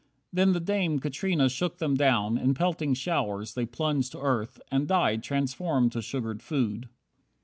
Then 0.33 0.53
the 0.53 0.59
dame 0.59 0.97
Katrina 0.97 1.47
shook 1.47 1.77
them 1.77 1.93
down, 1.93 2.35
in 2.35 2.55
pelting 2.55 2.95
showers 2.95 3.53
They 3.53 3.67
plunged 3.67 4.13
to 4.13 4.19
earth, 4.19 4.59
and 4.71 4.87
died 4.87 5.21
transformed 5.21 5.91
to 5.91 6.01
sugared 6.01 6.41
food. 6.41 6.89